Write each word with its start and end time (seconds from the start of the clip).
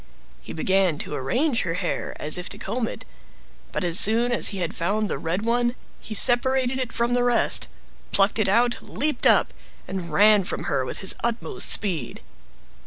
He 0.41 0.51
began 0.51 0.97
to 0.97 1.13
arrange 1.13 1.61
her 1.61 1.75
hair 1.75 2.15
as 2.19 2.39
if 2.39 2.49
to 2.49 2.57
comb 2.57 2.87
it, 2.87 3.05
but 3.71 3.83
as 3.83 3.99
soon 3.99 4.31
as 4.31 4.47
he 4.47 4.57
had 4.57 4.73
found 4.75 5.11
the 5.11 5.19
red 5.19 5.45
one, 5.45 5.75
he 5.99 6.15
separated 6.15 6.79
it 6.79 6.91
from 6.91 7.13
the 7.13 7.23
rest, 7.23 7.67
plucked 8.11 8.39
it 8.39 8.49
out, 8.49 8.79
leaped 8.81 9.27
up, 9.27 9.53
and 9.87 10.11
ran 10.11 10.43
from 10.43 10.63
her 10.63 10.83
with 10.85 11.01
his 11.01 11.13
utmost 11.23 11.71
speed. 11.71 12.21